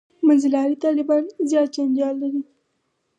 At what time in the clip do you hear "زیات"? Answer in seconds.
1.49-1.69